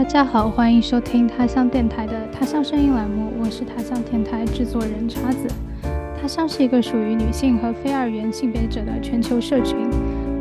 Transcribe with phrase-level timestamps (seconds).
[0.00, 5.46] 大家好，欢迎收听他乡电台的他乡声音栏目，我是他乡电台制作人叉子。
[6.18, 9.76] 他乡是一个属于女性和非二元性别者的全球社群，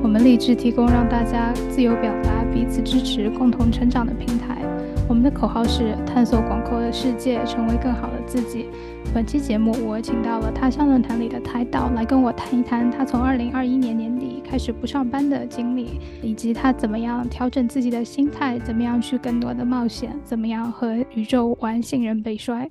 [0.02, 4.62] 我们立志提供让大家自由表达、彼此支持、共同成长的平台。
[5.10, 8.68] 我们的口号是探索广阔的世界，成为更好的自己。
[9.14, 14.19] 本期节目，我请到了他乡论坛里的台导来跟我谈一谈他从二零二一年年底
[14.50, 22.68] 开始不上班的经历，以及他怎么样调整自己的心态，怎么样去更多的冒险，怎么样和宇宙玩信任背摔。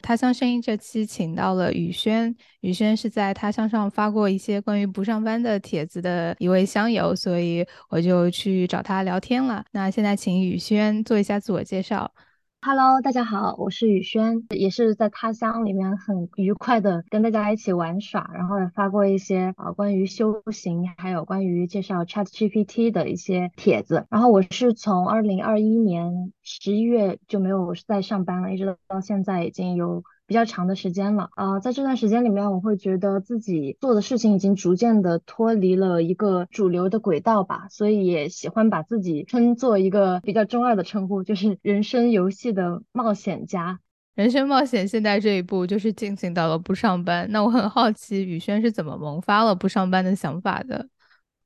[0.00, 9.64] 他乡声音这期请到了宇轩，宇轩是在他乡上发过一些关于不上班的帖子的一位乡友，所以我就去找他聊天了。
[9.72, 12.08] 那现在请宇轩做一下自我介绍。
[12.60, 24.06] Hello，大家好，我是雨轩，也是在他乡里面很愉快的跟大家一起玩耍，然后也发过一些啊关于修行，还有关于介绍 ChatGPT 的一些帖子。
[24.10, 30.02] 然后我是从二零二一年十一月就没有再上班了，一直到现在已经有。
[30.26, 43.78] 比较长的时间了啊，在这段时间里面，我会觉得自己做的事情已经逐渐的脱离了一个主流的轨道吧，所以也喜欢把自己称作一个比较中二的称呼，就是人生游戏的冒险家。
[44.14, 50.88] 人生冒险现在这一步就是进行到了不上班，那我很好奇宇轩是怎么萌发了不上班的想法的。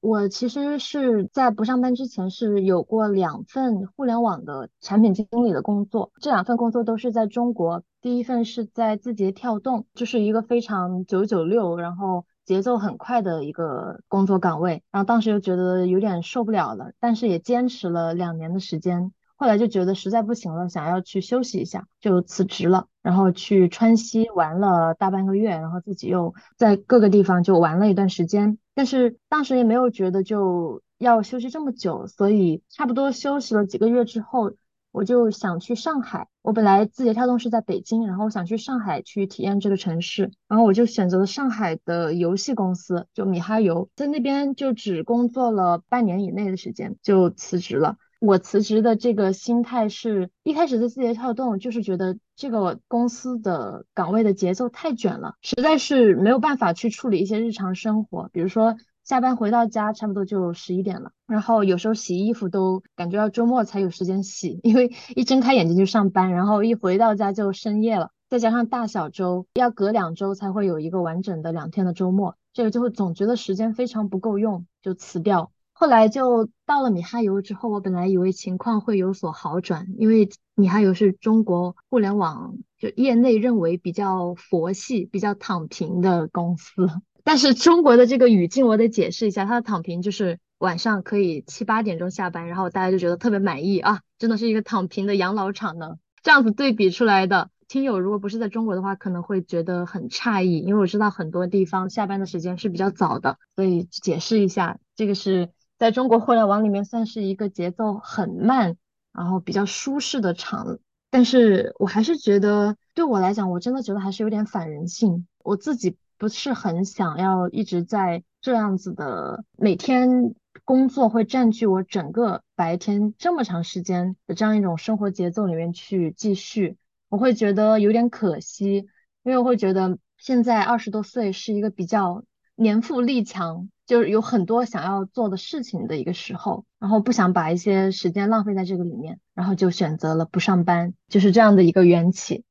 [0.01, 7.83] 我其实是在不上班之前是有过两份互联网的产品经理的工作，这两份工作都是在中国。
[8.01, 14.83] 第一份是在字节跳动，就是一个非常九九六，然后节奏很快的一个工作岗位。
[14.91, 19.13] 然后当时又觉得有点受不了了，但是也坚持了两年的时间。
[19.37, 28.57] 后来就觉得实在不行了，想要去休息一下，就辞职了，然后去川西玩了大半个月，然后自己又在各个地方就玩了一段时间。
[28.81, 34.53] 但是当时也没有觉得就要休息这么久，所以差不多休息了几个月之后，
[34.91, 36.29] 我就想去上海。
[36.41, 47.99] 我本来字节跳动是在北京，然后我想去上海去体验这个城市，然后我就选择了上海的游戏公司，就米哈游，在那边就只工作了半年以内的时间就辞职了。
[48.19, 75.53] 我辞职的这个心态是一开始在字节跳动，就是觉得这个公司的岗位的节奏太卷了，实在是没有办法去处理一些日常生活，比如说下班回到家差不多就十一点了，然后有时候洗衣服都感觉要周末才有时间洗，因为一睁开眼睛就上班，然后一回到家就深夜了，再加上大小周要隔两周才会有一个完整的两天的周末，这个就会总觉得时间非常不够用，就辞掉。
[75.73, 80.29] 后来就到了米哈游之后，我本来以为情况会有所好转，因为
[80.61, 86.87] 你还有是中国互联网就业内认为比较佛系、比较躺平的公司。
[87.25, 95.97] 但是中国的这个语境，我得解释一下，它的躺平就是晚上可以七八点钟下班，然后大家就觉得特别满意啊，真的是一个躺平的养老厂呢。
[96.23, 105.51] 这样子对比出来的听友，如果不是在中国的话，可能会觉得很诧异，因为我知道很多地方下班的时间是比较早的，所以解释一下，这个是。
[105.79, 108.77] 在中国互联网里面，算是一个节奏很慢，
[109.13, 110.79] 然后比较舒适的场。
[111.11, 115.27] 但是我还是觉得，对我来讲，我真的觉得还是有点反人性。
[115.43, 120.35] 我自己不是很想要一直在这样子的每天
[120.65, 126.77] 工作会占据我整个白天这么长时间的这样一种生活节奏里面去继续。
[127.09, 128.87] 我会觉得有点可惜，
[129.25, 132.23] 因为我会觉得现在二十多岁是一个比较
[132.61, 133.69] 年富力强。
[133.87, 142.45] 就是有很多想要做的事情的一个时候，然后不想把一些时间浪费在这个里面，然后就选择了不上班，就是这样的一个缘起。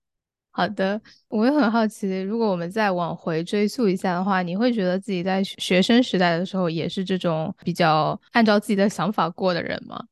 [0.51, 0.99] 好的，
[1.29, 10.03] 我也很好奇，如果我们再往回追溯一下的话，你会觉得自己在学生时代的时候也是这种比较按照自己的想法过的人吗？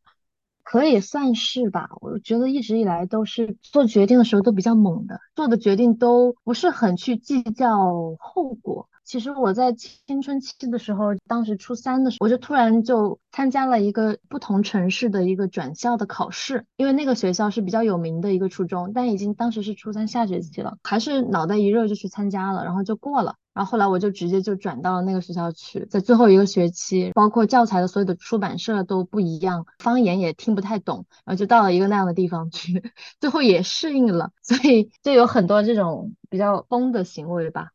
[0.70, 8.90] 可以算是吧，我觉得一直以来都是做决定的时候都比较猛的，做的决定都不是很去计较后果。
[9.06, 23.36] 其实我在青春期的时候，当时初三的时候，我就突然就参加了一个不同城市的一个转校的考试，因为那个学校是比较有名的一个初中，但已经当时是初三下学期了，还是脑袋一热就去参加了，然后就过了。
[23.58, 32.84] 然后后来我就直接就转到了那个学校去，在最后一个学期，包括教材的所有的出版社都不一样，方言也听不太懂，然后就到了一个那样的地方去，
[33.20, 37.70] 最后也适应了，所以就有很多这种比较疯的行为吧。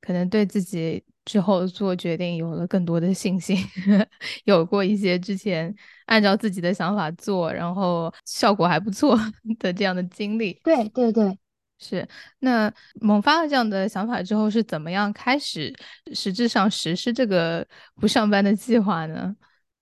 [0.00, 3.56] 可能对自己之后做决定有了更多的信心，
[4.44, 5.72] 有过一些之前
[6.06, 9.16] 按照自己的想法做，然后效果还不错
[9.60, 10.60] 的这样的经历。
[10.64, 11.38] 对对对，
[11.78, 12.06] 是。
[12.40, 15.74] 那萌发了这样的想法之后，是怎么样开始
[16.12, 17.66] 实质上实施这个
[18.00, 19.34] 不上班的计划呢？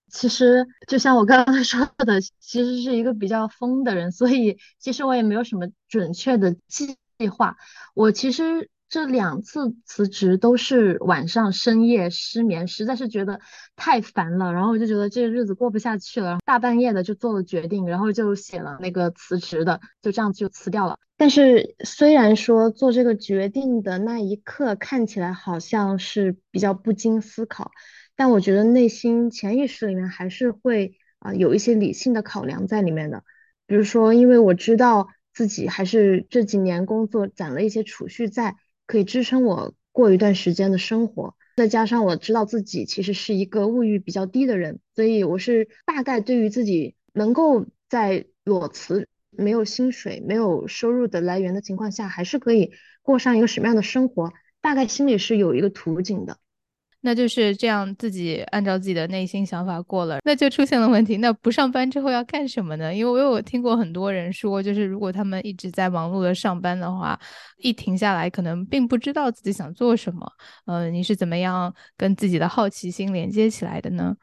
[0.09, 6.97] 其实就像我刚刚说的，其实是一个比较疯的人，所以其实我也没有什么准确的计
[7.29, 7.55] 划。
[7.93, 8.69] 我其实。
[8.89, 13.41] 这两次辞职都是晚上深夜失眠，实在是觉得
[13.75, 20.97] 太烦了，然后我就觉得这个日子过不下去了，大半夜的就做了决定，然后就写了那个辞职的，就这样就辞掉了。
[21.17, 27.71] 但是虽然说做这个决定的那一刻看起来好像是比较不经思考，
[28.15, 33.23] 但我觉得内心潜意识里面还是会啊有一些理性的考量在里面的，
[33.65, 38.55] 比如说因为我知道自己还是这几年工作攒了一些储蓄在。
[38.87, 54.31] 可以支撑我过一段时间的生活，再加上我知道自己其实是一个物欲比较低的人，所以我是大概对于自己能够在裸辞、没有薪水、没有收入的来源的情况下，还是可以过上一个什么样的生活，
[54.61, 56.39] 大概心里是有一个图景的。
[57.01, 61.17] 那就是这样，自己按照自己的内心想法过了，那就出现了问题。
[61.17, 62.93] 那不上班之后要干什么呢？
[62.93, 67.17] 因为我有听过很多人说，就是如果他们一直在忙碌的上班的话，
[67.57, 70.27] 一停下来，可能并不知道自己想做什么。
[70.65, 74.15] 呃，你是怎么样跟自己的好奇心连接起来的呢？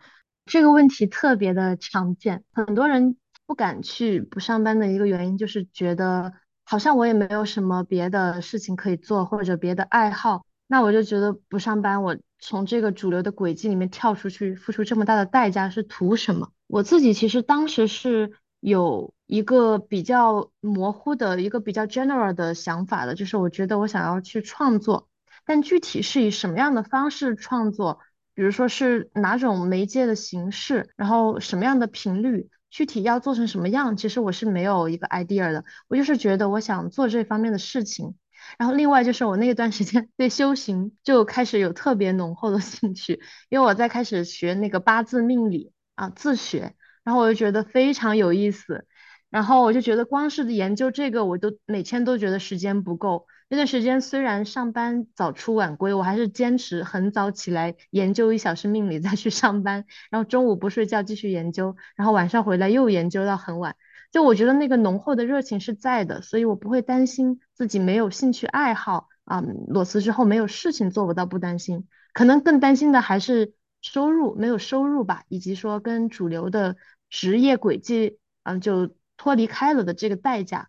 [0.45, 3.17] 这个问题特别的常见，很多人
[3.47, 6.33] 不敢去不上班的一个原因，就是觉得
[6.65, 10.45] 好像我也没有什么别的事情可以做，或者别的爱好。
[10.67, 16.51] 那我就觉得不上班，我从这个主流的轨迹里面跳出去，付出这么大的代价是图什么？
[16.67, 25.09] 我自己其实当时是有一个比较模糊的一个比较 general 的想法的，就是我觉得我想要去创作，
[25.45, 28.01] 但具体是以什么样的方式创作，
[28.35, 35.65] 比如说是哪种媒介的形式，然后什么样的频率，具体要做成什么样，其实我是没有一个 idea 的。
[35.89, 38.15] 我就是觉得我想做这方面的事情。
[38.59, 48.87] 然后另外就是我那段时间对修行就开始有特别浓厚的兴趣，因为我在开始学那个八字命理啊自学，然后我就觉得非常有意思，
[49.31, 53.27] 然后我就觉得光是研究这个我都每天都觉得时间不够。
[53.51, 63.77] 那段时间虽然上班早出晚归，我还是坚持很早起来研究一小时命理再去上班，然后中午不睡觉继续研究，然后晚上回来又研究到很晚。
[64.11, 69.43] 就我觉得那个浓厚的热情是在的，所以我不会担心自己没有兴趣爱好啊。
[69.69, 76.77] 裸辞之后没有事情做，不到不担心，可能更担心的还是收入没有收入吧，以及说跟主流的
[77.09, 80.69] 职业轨迹嗯就脱离开了的这个代价。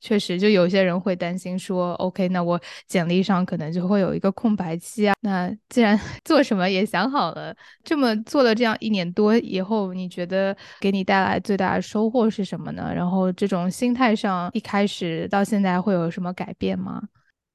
[0.00, 5.14] 确实，就有些人会担心说，OK，那我简历上可能就会有一个空白期啊。
[5.20, 7.54] 那既然 做什么也想好了，
[7.84, 12.90] 这么做了这样一年多以后，你觉得给你带来最大的收获是什么呢？
[12.94, 17.02] 然后这种心态上，一开始到现在会有什么改变吗？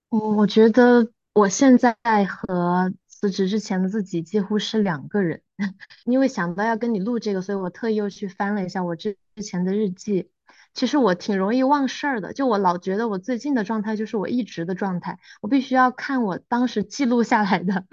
[0.09, 1.95] 我我觉得我现在
[2.25, 5.41] 和辞职之前的自己几乎是两个人，
[6.05, 10.29] 因为想到要跟你录这个，所以我特意又去翻了一下我之之前的日记。
[10.75, 17.85] 其实我挺容易忘事儿的，就我老觉得我最近的状态就是我一直的状态，我必须要看我当时记录下来的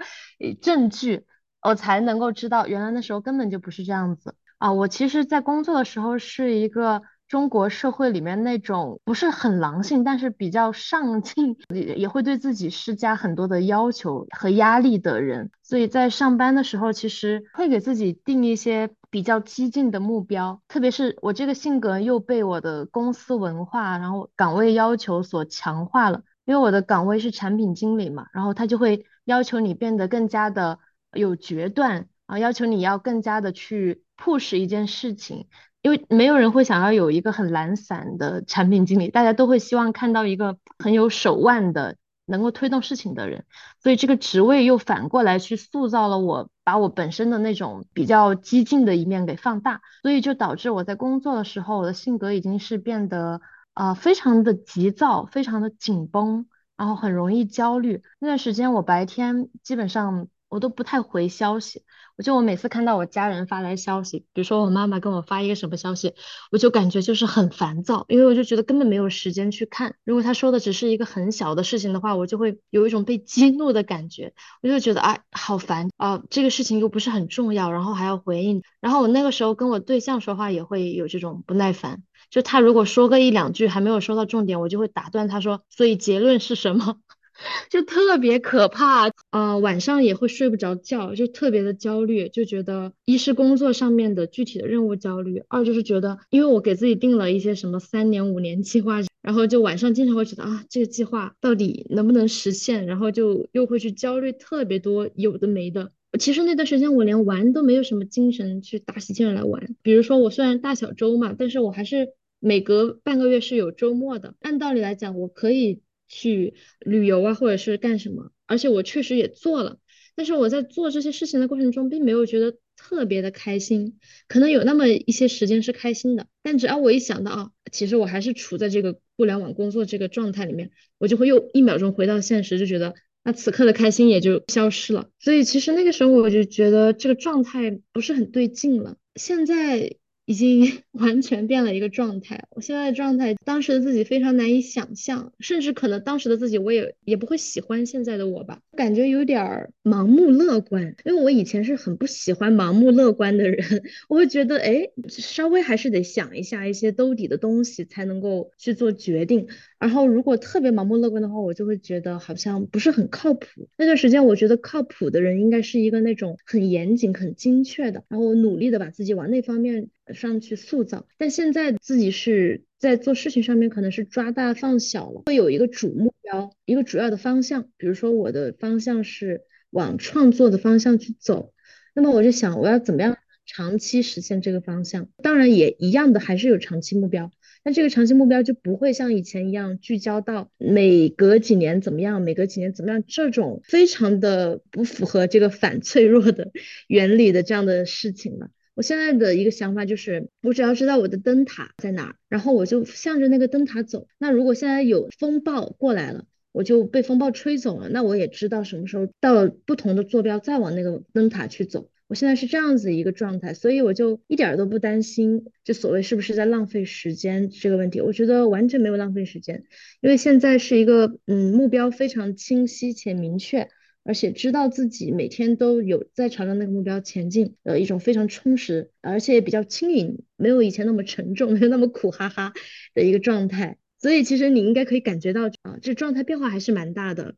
[0.61, 1.25] 证据，
[1.61, 4.73] 我才能够知道原来那时候根本就不是这样子啊。
[4.73, 18.89] 我其实，在工作的时候是一个中国社会里面那种不是很狼性，但是比较上进，也也会对自己施加很多的要求和压力的人，所以在上班的时候，其实会给自己定一些。
[19.13, 26.23] 比较激进的目标，特别是我这个性格又被我的公司文化，然后岗位要求所强化了。
[26.45, 30.79] 因为我的岗位是产品经理嘛，然后他就会要求你变得更加的
[31.13, 35.47] 有决断啊，要求你要更加的去 push 一件事情。
[35.83, 41.97] 因为没有人会想要有一个很懒散的产品经理，大家都会希望看到一个很有手腕的。
[42.25, 43.43] 能够推动事情的人，
[43.81, 53.41] 所以这个职位又反过来去塑造了我，把我本身的那种比较激进的一面给放大，所以就导致我在工作的时候，我的性格已经是变得
[53.73, 58.01] 啊非常的急躁，非常的紧绷，然后很容易焦虑。
[58.19, 61.83] 那段时间我白天基本上我都不太回消息。
[62.15, 66.13] 我就我每次看到我家人发来消息，比如说我妈妈跟我发一个什么消息，
[66.51, 69.95] 我就感觉就是很烦躁，因为我就觉得根本没有时间去看。
[70.03, 78.61] 如果他说的只是一个很小的事情的话，我就会有一种被激怒的感觉，我就觉得啊好烦啊，这个事情又不是很重要，然后还要回应。
[78.79, 86.97] 然后我那个时候跟我对象说话也会有这种不耐烦，就他如果说个一两句还没有说到重点，我就会打断他说，所以结论是什么？
[87.71, 109.75] 就特别可怕，呃，晚上也会睡不着觉，就特别的焦虑，就觉得一是工作上面的具体的任务焦虑，二就是觉得，因为我给自己定了一些什么三年、五年计划，然后就晚上经常会觉得啊，这个计划到底能不能实现，然后就又会去焦虑特别多有的没的，其实那段时间我连玩都没有什么精神去打起劲来玩。
[109.81, 112.09] 比如说我虽然大小周嘛，但是我还是
[112.39, 114.35] 每隔半个月是有周末的。
[114.41, 115.81] 按道理来讲，我可以
[116.13, 119.79] 去旅游啊，或者是干什么，而且我确实也做了。
[120.15, 123.97] 但是我在做这些事情的过程中，并没有觉得特别的开心。
[124.27, 132.93] 可能有那么一些时间是开心的，但只要我一想到啊，其实我还是处在这个互联网工作这个状态里面，我就会又一秒钟回到现实，就觉得。
[133.23, 138.97] 那此刻的开心也就消失了，所以其实那个时候我就觉得这个状态不是很对劲了。
[139.15, 139.95] 现在。
[140.25, 153.57] 已经 完全变了一个状态，我现在的状态，当时的自己非常难以想象，甚至可能当时的自己我也也不会喜欢现在的我吧，感觉有点儿盲目乐观，因为我以前是很不喜欢盲目乐观的人，
[154.07, 159.47] 我会觉得，哎，稍微还是得想一下一些兜底的东西才能够去做决定，
[159.79, 163.67] 然后如果特别盲目乐观的话，我就会觉得好像不是很靠谱。
[163.77, 169.89] 那段时间我觉得靠谱的人应该是一个那种很严谨、很精确的，然后我努力的把自己往那方面。
[170.11, 177.69] 上去塑造，但现在自己是在做事情上面，可能是抓大放小了，会有一个主目标，一个主要的方向。
[177.77, 181.53] 比如说我的方向是往创作的方向去走，
[181.95, 185.07] 那么我就想我要怎么样长期实现这个方向？
[185.21, 187.31] 当然也一样的，还是有长期目标，
[187.63, 196.51] 但这个长期目标就不会像以前一样聚焦到每隔几年怎么样，每隔几年怎么样这种非常的不符合这个反脆弱的
[196.87, 198.49] 原理的这样的事情了。
[198.75, 204.07] 我现在的一个想法就是，我只要知道我的灯塔在哪儿，然后我就向着那个灯塔走。
[204.17, 211.89] 那如果现在有风暴过来了，我就被风暴吹走了，那我也知道什么时候到了不同的坐标，再往那个灯塔去走。
[212.07, 219.63] 我现在是这样子一个状态，所以我就一点都不担心，就所谓是不是在浪费时间这个问题，我觉得完全没有浪费时间，
[220.01, 223.69] 因为现在是一个嗯目标非常清晰且明确。
[224.03, 232.53] 而且知道自己每天都有在朝着那个目标前进，呃，一种非常充实，而且也比较轻盈，没有以前那么沉重， 没有那么苦哈哈
[232.93, 233.77] 的一个状态。
[233.99, 237.35] 所以其实你应该可以感觉到啊，这状态变化还是蛮大的。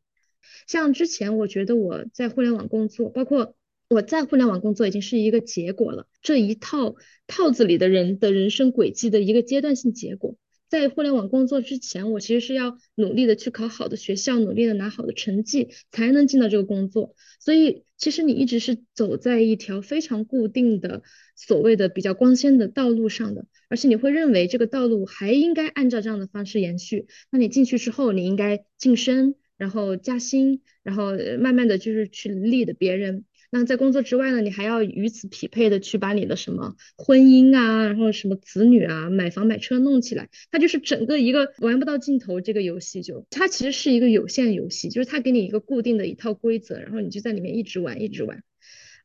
[0.68, 3.56] 像之前我觉得我在互联网工作，包括
[3.88, 6.96] 我在互联网工作已经是一个结果了，这一套
[7.28, 10.36] 套子里的人的人生轨迹的一个阶段性结果。
[10.70, 17.16] 在互联网工作之前，我其实是要努力的去考好的学校，努力的拿好的成绩，才能进到这个工作。
[17.40, 21.04] 所以，其实你一直是走在一条非常固定的、
[21.36, 27.06] 所谓的比较光鲜的道路上的，而且你会认为这个道路还应该按照这样的方式延续。
[27.30, 33.26] 那你进去之后，你应该晋升，然后加薪，然后慢慢的就是去立的别人。
[33.58, 48.44] 那在工作之外呢，你还要与此匹配的去把你的什么婚姻啊，然后什么子女啊，买房买车弄起来，它就是整个一个玩不到尽头这个游戏，就它其实是一个有限游戏，就是它给你一个固定的一套规则，然后你就在里面一直玩一直玩。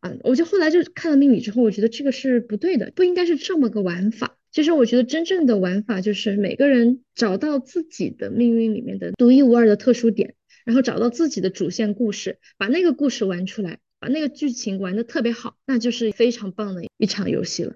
[0.01, 4.37] 嗯，我就后来就看了命理之后，我觉得这个是不对的，不应该是这么个玩法。
[4.51, 13.79] 其实我觉得真正的玩法就是每个人找到自己的命运里面的独一无二的特殊点，然后找到自己的主线故事，把那个故事玩出来。
[14.01, 17.75] 把那个剧情玩的特别好，那就是非常棒的一场游戏了。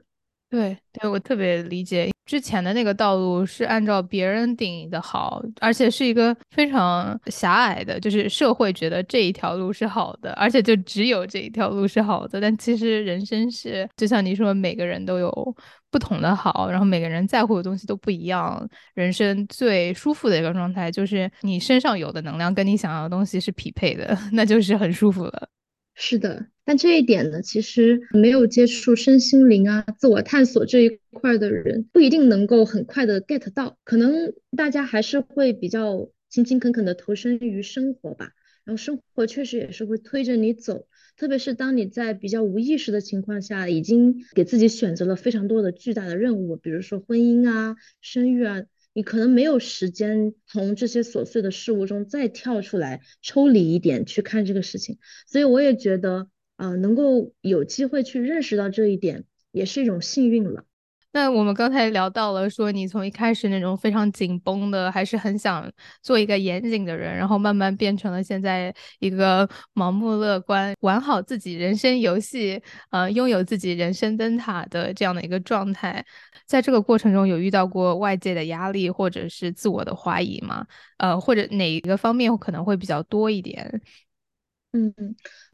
[0.50, 12.40] 对，对我特别理解之前的那个道路是按照别人定义的好，而且是一个非常狭隘的，就是社会觉得这一条路是好的，而且就只有这一条路是好的。
[12.40, 15.56] 但其实人生是，就像你说，每个人都有
[15.90, 18.64] 不同的好，然后每个人在乎的东西都不一样。
[18.94, 25.48] 人生最舒服的一个状态就是你身上有的能量跟你想要的东西是匹配的， 那就是很舒服了。
[25.94, 33.78] 是的，但这一点呢，其实没有接触身心灵啊、自我探索这一块的人，不一定能够很快的 get 到。
[33.84, 38.30] 可能大家还是会比较勤勤恳恳的投身于生活吧。
[38.64, 48.62] 然后生活确实也是会推着你走，特别是当你在比较无意识的情况下，已经给自己选择了非常多的巨大的任务，比如说婚姻啊、生育啊。
[48.94, 60.64] 你可能没有时间从这些琐碎的事物中再跳出来，抽离一点去看这个事情，所以我也觉得，啊，能够有机会去认识到这一点，也是一种幸运了。
[61.14, 65.70] 那我们刚才聊到了，说你从一开始那种非常紧绷的，还是很想
[66.02, 76.04] 做一个严谨的人，然后慢慢变成了现在一个盲目乐观、玩好自己人生游戏，呃，拥有自己人生灯塔的这样的一个状态。
[76.46, 80.66] 在这个过程中有遇到过外界的压力，或者是自我的怀疑吗？
[80.98, 83.80] 呃，或者哪一个方面可能会比较多一点？
[84.76, 84.92] 嗯，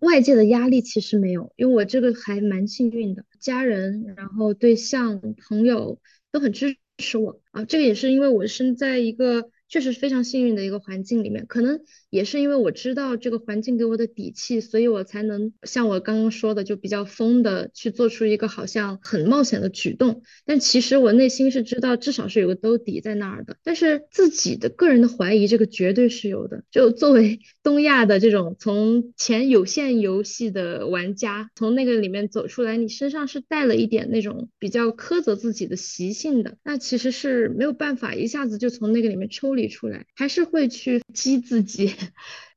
[0.01, 6.01] 外界的压力其实没有，因为我这个还蛮幸运的，家人、然后对象、朋友
[6.33, 7.67] 都很支持我啊。
[7.67, 20.23] 这个也是因为我生在一个确实非常幸运的一个环境里面，可能也是因为我知道这个环境给我的底气，所以我才能像我刚刚说的，就比较疯的去做出一个好像很冒险的举动。
[20.45, 23.57] 但其实我内心是知道，至少是有个兜底在那儿的。
[23.63, 26.65] 但是自己的个人的怀疑，这个绝对是有的。
[26.73, 41.93] 就作为 东亚的这种从前有线游戏的玩家，从那个里面走出来，你身上是带了一点那种比较苛责自己的习性的，那其实是没有办法一下子就从那个里面抽离出来，还是会去激自己。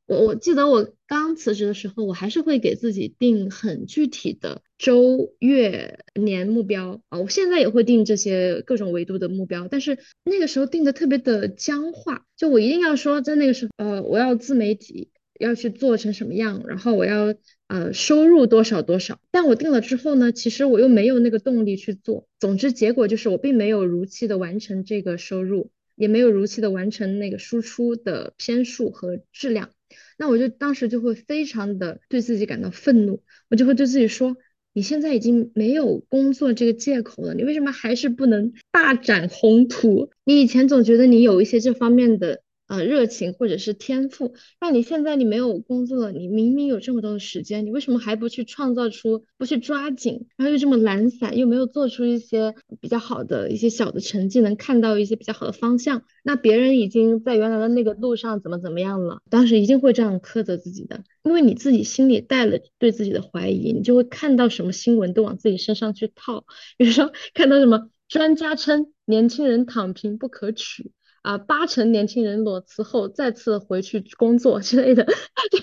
[0.05, 7.19] 我我记得我刚辞职的时候，我还是会给自己定很具体的周、月、年目标啊。
[7.19, 17.33] 我现在也会定这些各种维度的目标，但是那个时候定的特别的僵化，就我一定要说，在那个时候，呃，我要自媒体要去做成什么样，然后我要
[17.69, 19.21] 呃收入多少多少。
[19.31, 22.27] 但我定了之后呢，其实我又没有那个动力去做。
[22.41, 29.69] 总之，结果就是我并没有如期的完成这个收入，也没有如期的完成那个输出的篇数和质量。
[30.17, 34.37] 那我就当时就会非常的对自己感到愤怒，我就会对自己说，
[34.73, 40.09] 你现在已经没有工作这个借口了，你为什么还是不能大展宏图？
[40.23, 42.41] 你以前总觉得你有一些这方面的。
[42.73, 56.01] 呃，热情或者是天赋，那你现在你没有工作了，你明明有这么多的时间，你为什么还不去创造出，不去抓紧，然后又这么懒散，又没有做出一些比较好的一些小的成绩，能看到一些比较好的方向？
[56.23, 59.19] 那别人已经在原来的那个路上怎么怎么样了？
[59.29, 66.43] 当时一定会这样苛责自己的，因为你自己心里带了对自己的怀疑，你就会看到什么新闻都往自己身上去套，
[66.77, 70.91] 比如说看到什么专家称年轻人躺平不可取。
[71.23, 75.05] 啊，八成年轻人裸辞后再次回去工作之类的，
[75.51, 75.59] 就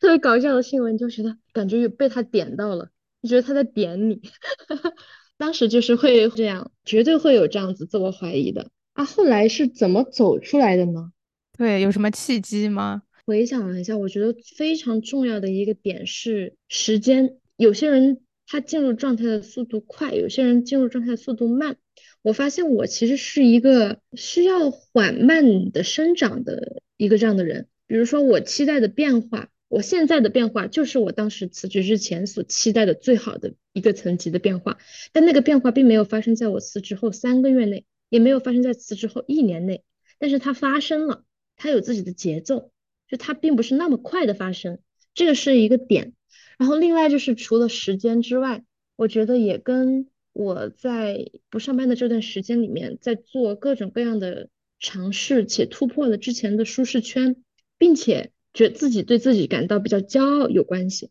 [0.00, 2.88] 特别搞笑的新闻，就觉得感觉有被他点到了，
[3.22, 4.20] 就觉得他在点你。
[5.36, 9.04] 当时就是会这样，绝对会有这样子自我怀疑的啊。
[9.04, 11.12] 后来是怎么走出来的呢？
[11.58, 13.02] 对，有什么契机吗？
[13.26, 17.36] 回想了一下，我觉得非常重要的一个点是时间。
[17.56, 21.76] 有些人他进入状态的速度快，有些人进入状态的速度慢。
[22.22, 27.66] 我发现我其实是一个需要缓慢的生长的一个这样的人。
[27.88, 34.78] 比如说，我期待的变化，我现在的变化就是我当时辞职之前所期待的最好的一个层级的变化。
[35.12, 39.82] 但那个变化并没有发生在我辞职后三个月内，也没有发生在辞职后一年内，
[40.20, 41.24] 但是它发生了，
[41.56, 42.70] 它有自己的节奏，
[43.08, 44.78] 就它并不是那么快的发生，
[45.12, 46.12] 这个是一个点。
[46.56, 48.62] 然后另外就是除了时间之外，
[48.94, 50.06] 我觉得也跟。
[50.32, 57.36] 我在不上班的这段时间里面，在做各种各样的尝试，且突破了之前的舒适圈，
[57.78, 61.10] 并且觉自己对自己感到比较骄傲有关系。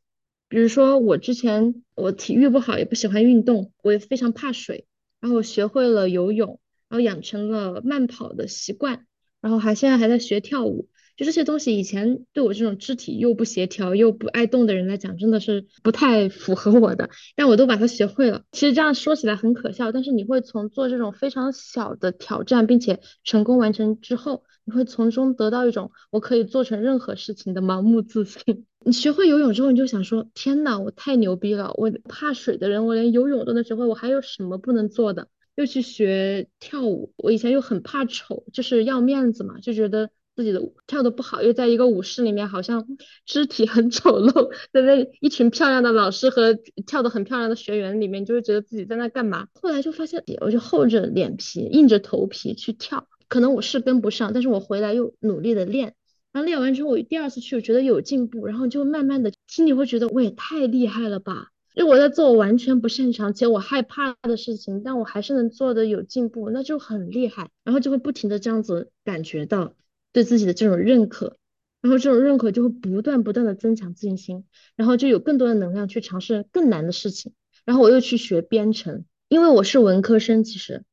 [0.50, 4.86] 比如说，我之前我体育不好，也不喜欢运动，我也非常怕水，
[5.20, 9.06] 然后我学会了游泳，然后养成了慢跑的习惯，
[9.40, 10.90] 然后还现在还在学跳舞。
[11.18, 17.10] 就这些东西，以前对我这种肢体又不协调又不爱动的人来讲，真的是不太符合我的。
[17.36, 18.44] 但我都把它学会了。
[18.52, 28.66] 其实这样说起来很可笑，但是你会从做这种非常小的挑战，并且成功完成之后，你会从中得到一种我可以做成任何事情的盲目自信。
[28.84, 31.72] 你学会游泳之后，你就想说：天呐，我太牛逼了！
[31.76, 35.28] 我怕水的人，我连游泳都能学会，我还有什么不能做的？
[35.56, 40.10] 又去学跳舞，我以前又很怕丑，就是要面子嘛，就觉得。
[40.36, 42.88] 自己的跳的不好，又在一个舞室里面，好像
[43.26, 49.48] 肢体很丑陋， 在那一群漂亮的老师和跳的很漂亮的学员里面，就会觉得自己在那干嘛？
[49.62, 55.96] 后来就发现，我就厚着脸皮、硬着头皮去跳，可能我是跟不上，但是我回来又努力的练，
[56.32, 69.74] 然后练完之后，我第二次去，我觉得有进步，然后就慢慢的心里会觉得我也太厉害了吧，因为我在做我完全不擅长且我害怕的事情，但我还是能做的有进步，那就很厉害，然后就会不停的这样子感觉到。
[70.14, 71.38] 对自己的这种认可，
[71.82, 74.46] 然后这种认可就会不断不断的增强自信心，
[74.76, 77.34] 然后就有更多的能量去尝试更难的事情。
[77.66, 80.84] 然后我又去学编程，因为我是文科生，其实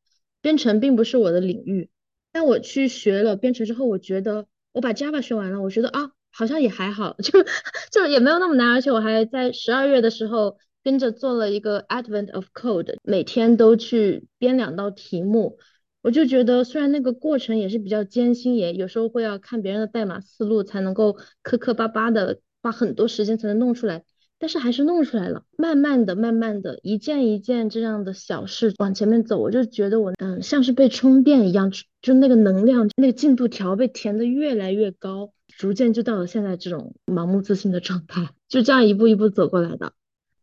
[0.40, 1.90] 编程并不是我的领域。
[2.30, 7.44] 但我去学了编程之后，我觉得我把 Java 学完了，我觉得啊，好像也还好， 就
[7.90, 8.72] 就也没有那么难。
[8.72, 15.58] 而且我还在十二月的时候跟着做了一个 Advent of Code，每天都去编两道题目。
[16.00, 24.04] 我就觉得，虽然那个过程也是比较艰辛，也有时候会要看别人的代码思路，才能够磕磕巴巴的花很多时间才能弄出来，
[24.38, 25.42] 但是还是弄出来了。
[25.56, 39.92] 慢慢的、慢慢的，一件一件这样的小事往前面走，我就觉得我嗯，像是被充电一样，就那个能量、那个进度条被填的越来越高，逐渐就到了现在这种盲目自信的状态，就这样一步一步走过来的。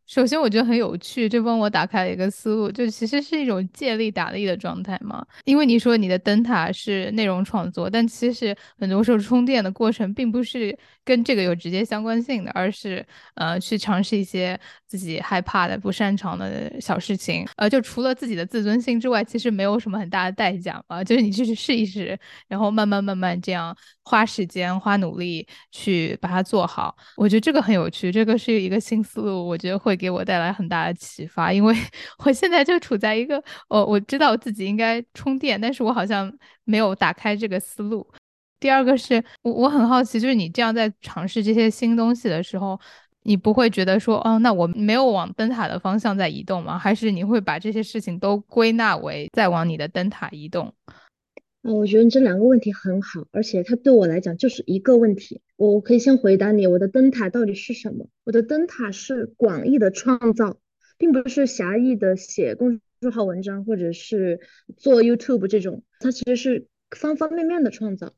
[0.08, 5.26] 首先，我觉得很有趣，这帮我打开了一个思路，就其实是一种借力打力的状态嘛。
[5.46, 17.44] 因为你说你的灯塔是内容创作，但其实很多时候充电的过程并不是跟这个有直接相关性的，而是呃去尝试一些自己害怕的、不擅长的小事情。
[17.56, 22.16] 呃，就除了自己的自尊心之外，其实没有什么很大的代价嘛，就是你去试一试，
[22.48, 26.96] 然后慢慢慢慢这样花时间、花努力去把它做好。
[27.18, 29.95] 我觉得这个很有趣，这个是一个新思路，我觉得会。
[29.96, 31.74] 给我带来很大的启发，因为
[32.26, 36.32] 我现在就处在一个，哦，我知道我自己应该充电，但是我好像
[36.64, 38.06] 没有打开这个思路。
[38.60, 42.80] 第二个是我我很好奇，就是你这样在尝试这些新东西的时候，
[43.24, 46.80] 你不会觉得说，哦，那我没有往灯塔的方向在移动吗？
[46.80, 50.74] 还是你会把这些事情都归纳为在往你的灯塔移动？
[51.64, 55.42] 嗯，我觉得你这两个问题很好，而且它对我来讲就是一个问题。
[55.58, 58.08] 我可以先回答你，我的灯塔到底是什么？
[58.24, 60.60] 我的灯塔是广义的创造，
[60.98, 64.40] 并不是狭义的写公众号文章或者是
[64.78, 68.14] 做 YouTube 这种，它其实是方方面面的创造。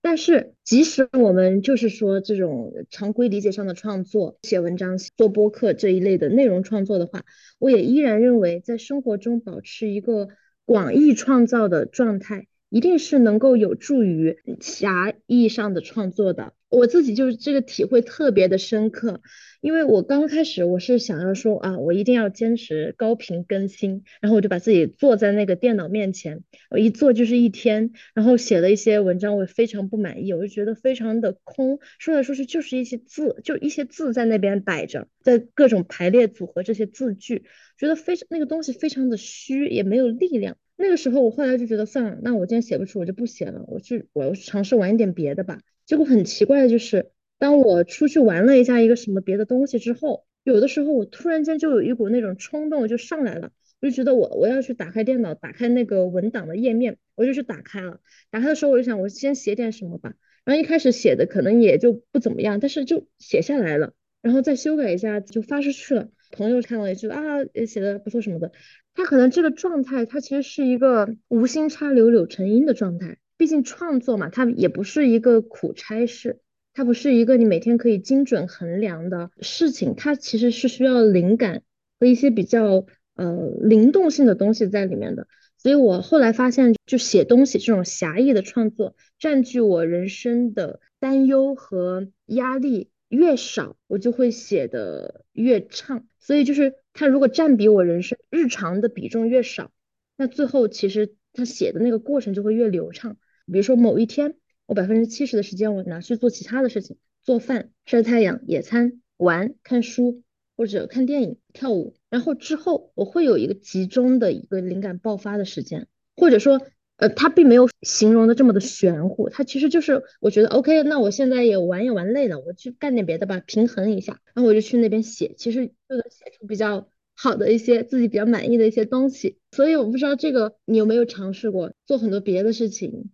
[0.00, 7.24] 但是，即使我们就是说这种常规理解上的创作，写文章、做播客这一类的内容创作的话，
[7.58, 10.28] 我也依然认为在生活中保持一个
[10.64, 12.46] 广义创造的状态。
[12.70, 16.52] 一定是能够有助于狭义上的创作的。
[16.68, 19.22] 我自己就是这个体会特别的深刻，
[19.62, 37.44] 因为我刚开始我是想要说啊，我一定要坚持高频更新，然后我就把自己坐在那个电脑面前，我一坐就是一天，然后写了一些文章，我非常不满意，我就觉得非常的空，说来说去就是一些字，就一些字在那边摆着，在各种排列组合这些字句，
[37.78, 40.58] 觉得非常那个东西非常的虚，也没有力量。
[40.76, 45.60] 那个时候，我后来就觉得算了，那我今天写不出，我就不写了，我去，我要尝试玩一点别的吧。
[45.88, 58.00] 结果很奇怪的就是，当我出去玩了一下一个什么别的东西之后，有的时候我突然间就有一股那种冲动就上来了，我就觉得我我要去打开电脑，打开那个文档的页面，我就去打开了。
[58.30, 60.12] 打开的时候，我就想，我先写点什么吧。
[60.44, 66.10] 然后一开始写的可能也就不怎么样，但是就写下来了，然后再修改一下就发出去了。
[66.32, 67.22] 朋友看了也觉得啊，
[67.66, 68.52] 写的不错什么的。
[68.94, 73.16] 他可能这个状态，他其实是一个无心插柳柳成荫的状态。
[73.38, 76.40] 毕竟创作嘛，它也不是一个苦差事，
[76.74, 79.94] 它不是一个你每天可以精准衡量的事情。
[79.96, 81.62] 它其实是需要灵感
[82.00, 85.28] 和一些比较呃灵动性的东西在里面的。
[85.56, 96.06] 所以我后来发现，就写东西这种狭义的创作，占据我人生的担忧和压力越少，我就会写的越畅。
[96.18, 99.72] 所以就是他如果占比我人生日常的比重越少，
[100.16, 103.16] 那最后其实他写的那个过程就会越流畅。
[103.52, 110.22] 比如说某一天，我百分之七十的时间我拿去做其他的事情，做饭、晒太阳、野餐、玩、看书
[110.56, 116.60] 或者看电影、跳舞，然后之后我会有一个集中的一个灵感爆发的时间，或者说。
[117.00, 129.38] 呃，他并没有形容的这么的玄乎，他其实就是我觉得 OK，那我现在也玩也玩累了，我去干点别的吧，平衡一下，然后我就去那边写，其实就能写出比较好的一些自己比较满意的一些东西。
[129.52, 133.10] 所以我不知道这个你有没有尝试过做很多别的事情。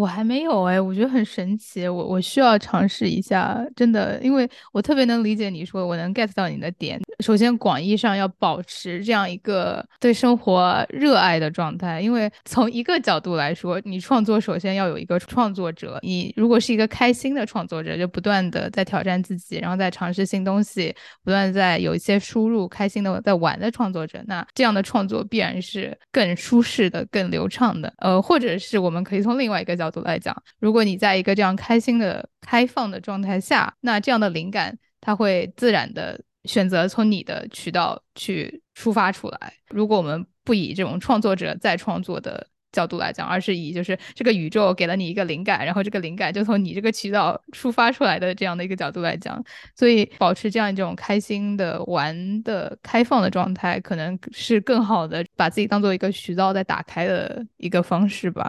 [0.00, 6.98] 我还没有哎，我觉得很神奇，我我需要尝试一下，真的，因为我特别能理解你说，我能 get 到你的点。
[7.22, 15.98] 首先，广义上要保持这样一个对生活热爱的状态，因为从一个角度来说，你创作首先要有一个创作者。
[16.00, 27.92] 你如果是一个开心的创作者，就不断的在挑战自己，然后在尝试新东西，不断在有一些输入，开心的在玩的创作者，那这样的创作必然是更舒适的、更流畅的。
[27.98, 29.89] 呃，或者是我们可以从另外一个角。
[29.90, 39.52] 角度来讲，如果你在一个这样开心的、开放的状态下，那这样的灵感它会自然的选择从你的渠道去出发出来。
[39.68, 49.42] 如果我们不以这种创作者在创作的角度来讲，而是以就是这个宇宙给了你一个灵感，然后这个灵感就从你这个渠道出发出来的这样的一个角度来讲，
[49.74, 58.48] 所以保持这样一种开心的、玩的、开放的状态，可能是更好的把自己当做一个渠道在打开的一个方式吧。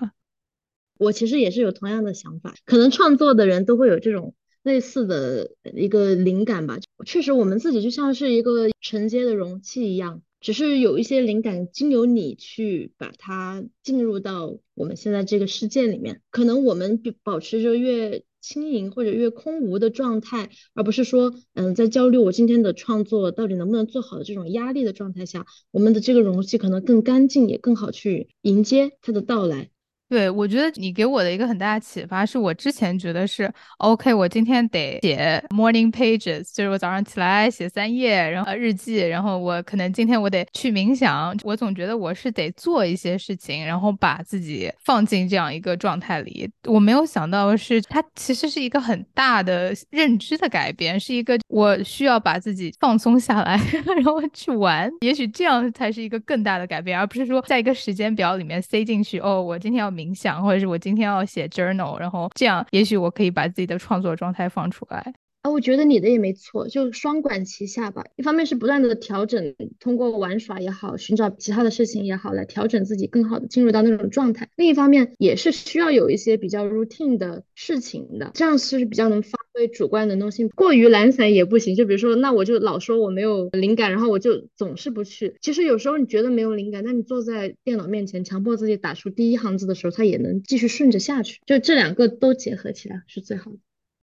[1.02, 6.78] 我其实也是有同样的想法，可能创作的人都会有这种类似的一个灵感吧。
[7.08, 16.22] 确实，我们自己就像是一个承接的容器一样，只是有一些灵感经由你去把它进入到我们现在这个世界里面。
[16.30, 29.72] 可能我们保持着越轻盈或者越空无的状态，而不是说，嗯，在焦虑我今天的创作到底能不能做好的这种压力的状态下，我们的这个容器可能更干净，也更好去迎接它的到来。
[30.12, 46.52] 对，我觉得你给我的一个很大的启发是我之前觉得是 OK，我今天得写 morning pages，就是我早上起来写三页，然后日记，然后我可能今天我得去冥想，我总觉得我是得做一些事情，然后把自己放进这样一个状态里。
[46.66, 53.58] 我没有想到是它其实是一个很大的认知的改变，是一个我需要把自己放松下来，
[53.96, 60.01] 然后去玩，也许这样才是一个更大的改变，而不是说在一个时间表里面塞进去，哦，我今天要冥。
[60.02, 65.14] 冥想，或者是我今天要写 journal，然后这样，也许我可以把自己的创作状态放出来。
[65.42, 68.04] 啊，我觉得你的也没错，就双管齐下吧。
[68.16, 74.50] 一方面是不断的调整，通过玩耍也好，寻找其他的事情也好，来调整自己，更好的进入到那种状态。
[74.56, 80.48] 另一方面也是需要有一些比较 routine 的事情的，这样是比较能发挥主观能动性。
[80.50, 85.38] 过于懒散也不行，就比如说，那我就老说我没有灵感，然后我就总是不去。
[85.42, 91.40] 其实有时候你觉得没有灵感，那你坐在电脑面前，强迫自己打出第一行字的时候，它也能继续顺着下去。
[91.48, 93.58] 就这两个都结合起来是最好的。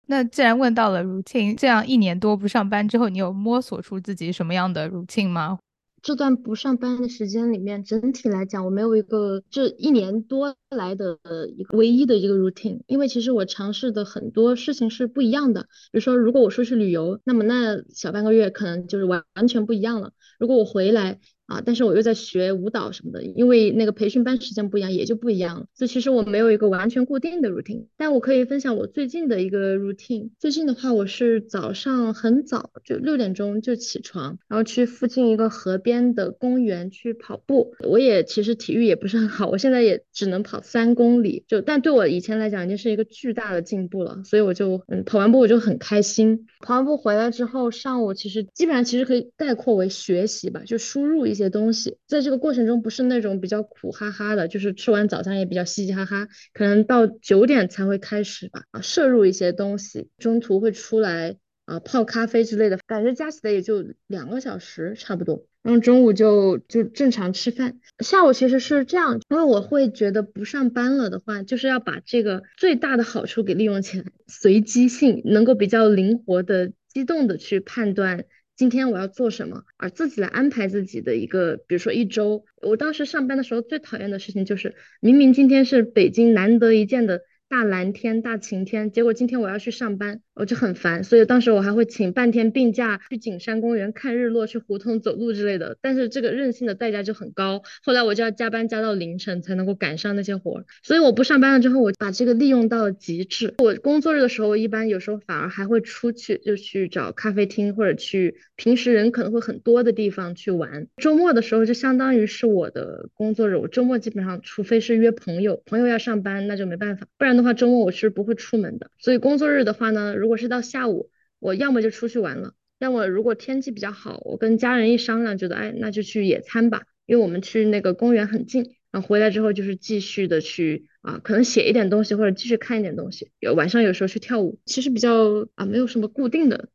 [0.09, 5.59] 那既然问到了 routine，这样一年多不上班之后，你有摸索出自己什么样的 routine 吗？
[6.01, 11.19] 这段不上班的时间里面，整体来讲，我没有一个这一年多来的
[11.55, 15.61] 一个唯一的一个 routine，因为其实我尝试的很多事情是不一样的。
[15.91, 20.13] 比如说，如果我出去旅游，那么那小半个月可能就是完完全不一样了。
[20.39, 25.65] 如果我回来，啊，但是我又在学舞蹈什么的，因为那个培训班时间不一样，也就不一样了。
[25.73, 30.29] 所以其实我没有一个完全固定的 routine，但我可以分享我最近的一个 routine。
[30.37, 37.73] 最近的话，我是早上很早就六点钟就起床，然后去附近一个河边的公园去跑步。
[37.79, 44.21] 我也其实体育也不是很好，我现在也只能跑三公里，就但对我以前来讲已经是一个巨大的进步了。
[44.23, 46.45] 所以我就嗯跑完步我就很开心。
[46.59, 51.38] 跑完步回来之后，上午其实基本上其实可以概括为学习吧，就输入一些。
[51.39, 58.65] 些东西，在这个过程中不是那种比较苦哈哈的，就是吃完早餐也比较嘻嘻哈哈，可能到九点才会开始吧。
[58.71, 65.45] 啊，摄入一些东西，中途会出来啊泡咖啡之类的，感觉加起来也就两个小时差不多。
[65.61, 67.79] 然后中午就就正常吃饭。
[67.99, 78.23] 下午其实是这样，因为我会觉得不上班了的话，就是要把这个最大的好处给利用起来，随机性能够比较灵活的、机动的去判断。
[78.59, 82.43] 今天我要做什么，而自己来安排自己的一个，比如说一周。
[82.61, 87.21] 我当时上班的时候最讨厌的事情就是，明明今天是北京难得一见的。
[87.49, 95.75] 大蓝天、大晴天，结果今天我要去上班，我就很烦，所以当时我还会请半天病假去景山公园看日落、去胡同走路之类的。
[95.81, 100.65] 但是这个任性的代价就很高，后来我就要加班加到凌晨才能够赶上那些活儿。
[100.83, 103.55] 所以我不上班了之后，我把这个利用到了极致。
[103.57, 110.85] 我工作日的时候，一般有时候反而还会出去，就去找咖啡厅或者去平时人可能会很多的地方去玩。
[110.97, 117.38] 周末的时候就相当于是我的工作日，我周末基本上除非是约朋友，朋友要上班那就没办法，不然。
[117.39, 136.69] 的话，周末我是不会出门的，所以工作日的话呢，如果是到下午，我要么就出去玩了，要么如果天气比较好，我跟家人一商量，觉得哎，那就去野餐吧，因为我们去那个公园很近，然后回来之后就是继续的去啊，可能写一点东西或者继续看一点东西，有晚上有时候去跳舞，其实比较啊，没有什么固定的。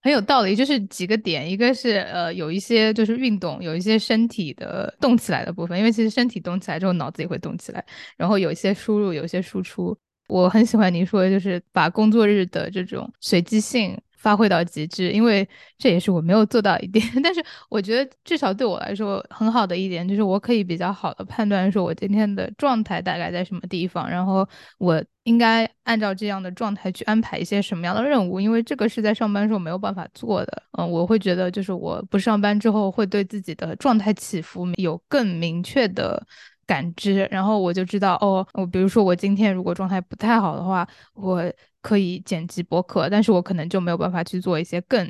[0.00, 7.84] 很有道理，就是几个点，一个是呃有一些就是运动，有一些身体的动起来的部分，因为其实身体动起来之后，脑子也会动起来。
[8.16, 9.96] 然后有一些输入，有一些输出。
[10.28, 13.98] 我很喜欢你说的，就是把工作日的这种随机性。
[14.18, 17.04] 发挥到极致，因为这也是我没有做到一点。
[17.22, 24.46] 但是我觉得至少对我来说很好的一点，就是我可以比较好的判断说我今天的状态大概在什么地方，然后
[24.78, 28.40] 我应该按照这样的状态去安排一些什么样的任务。
[28.40, 30.62] 因为这个是在上班时候没有办法做的。
[30.78, 36.20] 嗯，我会觉得就是我不上班之后会对自己的状态起伏有更明确的
[36.66, 41.40] 感知，然后我就知道哦，我比如说我今天如果状态不太好的话，我。
[41.88, 45.08] 可以剪辑博客，但是我可能就没有办法去做一些更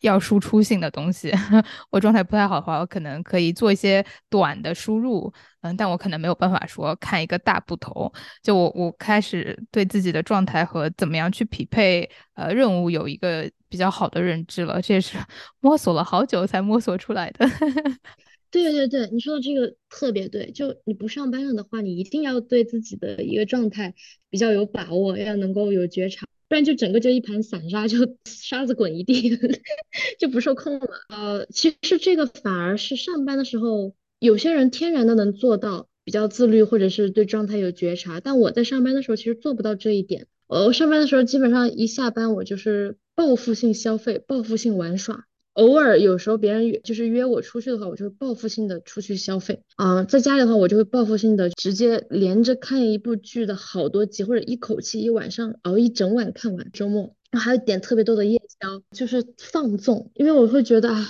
[0.00, 1.30] 要输出性的东西。
[1.90, 8.10] 我状态不太好的话，我可能可以做一些短的输入，嗯，但我可能没有办法说看一个大部头。
[8.42, 15.18] 就我我开始对自己的状态和怎么样去匹配呃任务有一个比较好的认知了，这也是
[15.60, 17.46] 摸索了好久才摸索出来的。
[18.62, 20.52] 对对对，你说的这个特别对。
[20.52, 23.94] 就你不上班了的话，你一定要对自己的一个状态
[24.30, 29.36] 比较有把握，要能够有觉察，不然就整个就一盘散沙，就 沙子滚一地，
[30.20, 30.86] 就不受控了。
[31.08, 40.28] 呃，其实这个反而是上班的时候，有些人天然的能做到比较自律，或者是对状态有觉察，但我在上班的时候其实做不到这一点。
[40.46, 45.26] 我上班的时候基本上一下班我就是报复性消费，报复性玩耍。
[45.54, 50.04] 偶尔有时候别人约就是约我出去的话，我就会报复性的出去消费啊。
[50.04, 56.70] 在家里的话，我就会报复性的直接连着看一部剧的好多集，或者一口气一晚上熬一整晚看完。
[56.72, 61.06] 周末还有点特别多的夜宵，就是放纵，因为我会觉得啊。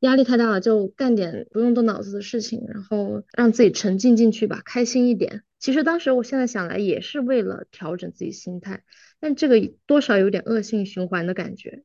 [0.00, 5.42] 压力太大了，就干点不用动脑子的事情，然后让自己沉浸进去吧，开心一点。
[5.58, 8.84] 其实当时我现在想来也是为了调整自己心态，
[9.18, 11.82] 但这个多少有点恶性循环的感觉。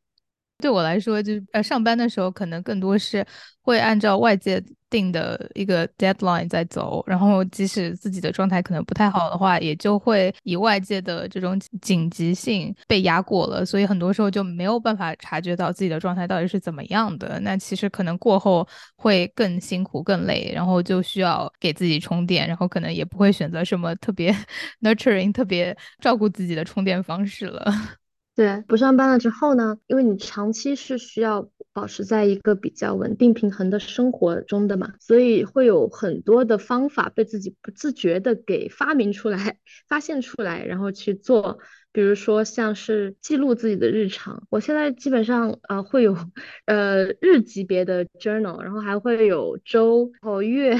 [0.60, 3.26] 对我来说，就是呃上班的时候可能更多是
[3.62, 17.38] 会按照外界定的一个 deadline 在走，然后即使自己的状态可能不太好的话，也就会以外界的这种紧急性被压过了，所以很多时候就没有办法察觉到自己的状态到底是怎么样的。
[17.42, 24.34] 那其实可能过后会更辛苦、更累，然后就需要给自己充电，然后可能也不会选择什么特别
[24.82, 27.74] nurturing、特别照顾自己的充电方式了。
[28.36, 41.60] 对，不上班了之后呢，因为你长期是需要保持在一个比较稳定平衡的生活中的嘛，所以会有很多的方法被自己不自觉的给发明出来、发现出来，然后去做。
[41.92, 46.18] 比如说像是记录自己的日常，我现在基本上呃会有
[46.66, 50.76] 呃日级别的 journal，然后还会有周、然后月。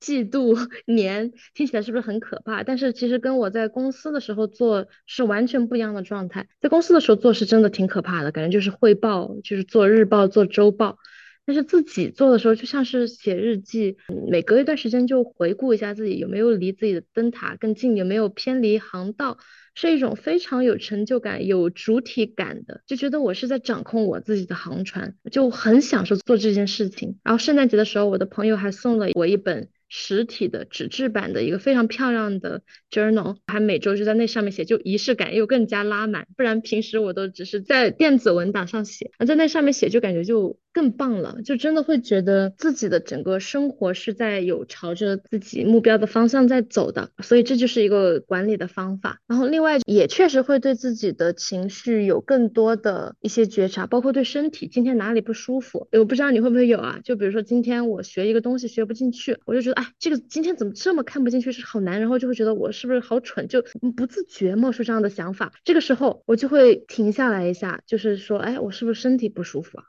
[0.00, 0.56] 季度
[0.86, 2.62] 年听起来是不是很可怕？
[2.62, 6.48] 但是其实跟我在公司的时候做是完全不一样的状态。
[6.60, 10.98] 在公司的时候做是真的挺可怕的，感觉就是汇报，就是做日报、做周报。
[11.44, 13.96] 但是自己做的时候就像是写日记，
[14.30, 19.38] 每隔一段时间就回顾一下自己有没有离自己的灯塔更近，有没有偏离航道，
[19.74, 27.18] 是一种非常有成就感、有主体感的，就觉得我是在掌控我自己的航船，就很享受做这件事情。
[27.24, 29.70] 然后圣诞节的时候，我的朋友还送了我一本。
[29.88, 36.26] 实体的纸质版的一个非常漂亮的 journal，还每周就在那上面写，就仪式感又更加拉满。
[36.36, 47.10] 不然平时我都只是在电子文档上写，那在那上面写就感觉就更棒了，就真的会觉得自己的整个生活是在有朝着自己目标的方向在走的。
[47.22, 49.20] 所以这就是一个管理的方法。
[49.26, 57.00] 然后另外也确实会对自己的情绪有更多的一些觉察，包括对身体今天哪里不舒服，我不知道你会不会有啊？
[57.02, 59.77] 就比如说今天我学一个东西学不进去，我就觉得。
[59.78, 63.62] 哎，这个今天怎么这么看不进去，是好难，然后就会觉得我是不是好蠢，就
[63.96, 65.52] 不自觉冒出这样的想法。
[65.62, 69.84] 这个时候我就会停下来一下，就是说，哎，我是不是身体不舒服啊？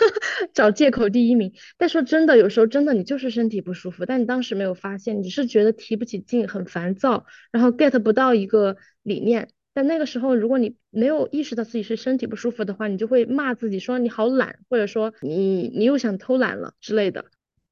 [0.54, 1.52] 找借口第一名。
[1.76, 9.50] 但说真的，有时候真的你就是身体不舒服，但你当时没有发现，你是觉得提不起劲，很烦躁，然后 get 不到一个理念。
[9.74, 17.26] 但那个时候，如果你没有意识到自己是身体不舒服的话，你就会骂自己说你好懒，或者说你你又想偷懒了之类的。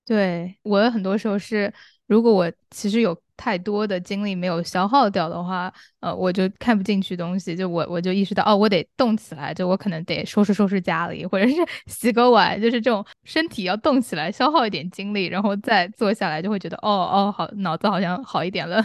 [0.04, 1.72] 对我有很多时候是，
[2.06, 11.54] 如果我其实有太多的精力没有消耗掉的话，呃，我就看不进去东西，就我我就意识到，哦，我得动起来，就我可能得收拾收拾家里，或者是
[11.86, 18.84] 洗个碗，就是这种身体要动起来，消耗一点精力，然后再坐下来，就会觉得，哦哦，好，脑子好像好一点了。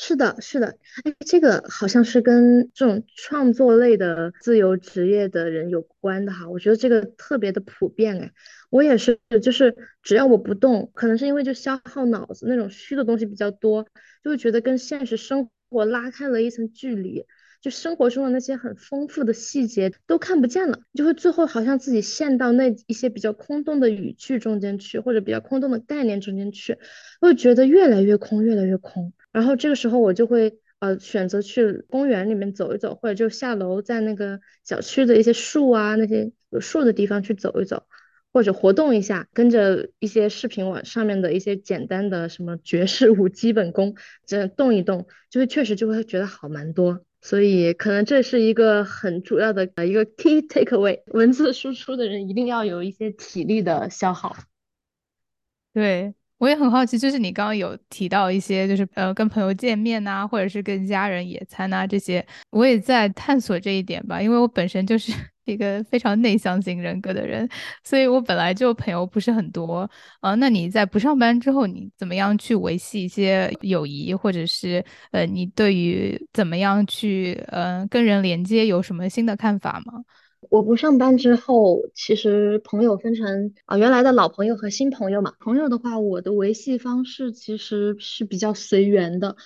[0.00, 8.32] 是的，是的，哎，这个好像是跟这种创作类的自由职业的人有关的哈，我觉得这个特别的普遍哎。
[8.70, 13.86] 我也是，就是只要我不动，可能是因为就消耗脑子那种虚的东西比较多，
[14.22, 17.24] 就会觉得跟现实生活拉开了一层距离，
[17.60, 26.78] 就生活中的那些很丰富的细节都看不见了，就会最后好像自己陷到那一些比较空洞的语句中间去，或者比较空洞的概念中间去，
[27.20, 29.12] 会觉得越来越空，越来越空。
[29.38, 37.84] 然后这个时候我就会呃选择去公园里面走一走，或者就下楼在那个小区的一些树啊那些有树的地方去走一走。
[38.30, 43.96] 或者活动一下，跟着一些视频网上面的一些简单的什么爵士舞基本功，
[44.26, 47.00] 这动一动，就会确实就会觉得好蛮多。
[47.22, 54.36] 所以可能这是一个很主要的呃一个 key takeaway， 文字输出的人一定要有一些体力的消耗。
[55.72, 56.14] 对。
[56.38, 64.22] 我也很好奇，就是你刚刚有提到一些，就是呃跟朋友见面呐，或者是跟家人野餐呐这些，我也在探索这一点吧。
[64.22, 65.12] 因为我本身就是
[65.46, 67.48] 一个非常内向型人格的人，
[67.82, 69.88] 所以我本来就朋友不是很多
[70.20, 70.34] 啊。
[70.36, 80.04] 那你在不上班之后，你怎么样去维系一些友谊，或者是呃你对于怎么样去呃跟人连接有什么新的看法吗？
[80.50, 85.34] 我不上班之后，其实朋友分成啊原来的老朋友和新朋友嘛。
[85.40, 89.36] 朋友的话，我的维系方式其实是比较随缘的，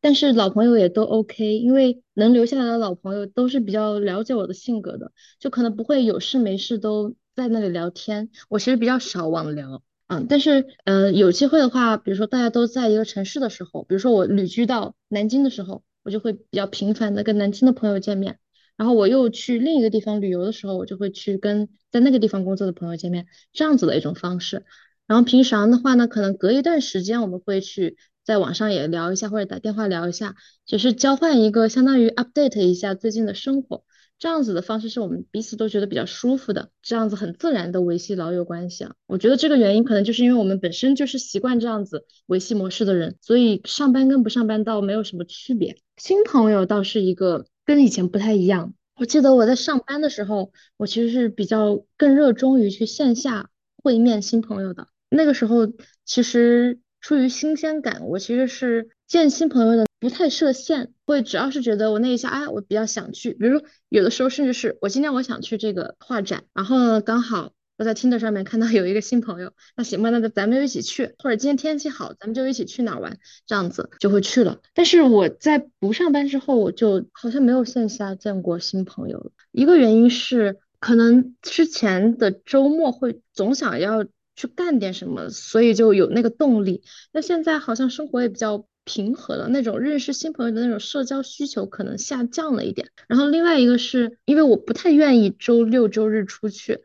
[0.00, 8.30] 但是老朋友也都 OK，因为能留下来的老朋友都是比较了解我的性格的，就可能不会有事没事都在那里聊天。
[8.48, 18.38] 我其实比较少网聊，嗯，但是嗯有机会的话，比如说大家都在一个城市的时候，比如说我旅居到南京的时候，我就会比较频繁的跟南京的朋友见面。
[18.82, 24.64] 然后我又去另一个地方旅游的时候，我就会去跟在那个地方工作的朋友见面，这样子的一种方式。
[25.06, 30.34] 然后平常的话呢，可能隔一段时间我们会去在网上也聊一下，或者打电话聊一下，
[30.66, 33.84] 就是交换一个相当于 update 一下最近的生活。
[34.18, 38.94] 这样子的方式是我们彼此都觉得比较舒服的，这样子很自然的维系老友关系啊。
[39.06, 45.76] 我觉得这个原因可能就是因为我们本身就是习惯这样子维系模式的人，所以上班跟不上班倒没有什么区别。
[45.98, 48.74] 新朋友倒是一个跟以前不太一样。
[48.96, 53.50] 我记得我在上班的时候，我其实是比较更热衷于去线下
[53.82, 54.88] 会面新朋友的。
[55.08, 55.66] 那个时候
[56.04, 59.86] 其实出于新鲜感，我其实是见新朋友的。
[59.98, 74.60] 不太设限，会只要是觉得我那一下，哎，我比较想去，比如说有的时候甚至是我今天我想去这个画展，然后呢刚好我在听的上面看到有一个新朋友，那行吧，那咱们就一起去，或者今天天气好，咱们就一起去哪玩，这样子就会去了。
[74.74, 79.32] 但是我在不上班之后，我就好像没有线下见过新朋友了。
[79.50, 84.04] 一个原因是可能之前的周末会总想要
[84.36, 86.82] 去干点什么，所以就有那个动力。
[87.12, 88.66] 那现在好像生活也比较。
[88.84, 92.88] 平和了，那种认识新朋友的那种社交需求可能下降了一点。
[93.06, 96.80] 然后另外一个是因为我不太愿意周六周日出去，